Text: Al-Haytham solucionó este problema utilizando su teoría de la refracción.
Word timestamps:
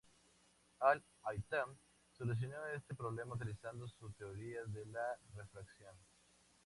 Al-Haytham 0.79 1.77
solucionó 2.17 2.55
este 2.75 2.95
problema 2.95 3.35
utilizando 3.35 3.87
su 3.87 4.11
teoría 4.13 4.65
de 4.65 4.87
la 4.87 5.15
refracción. 5.35 5.93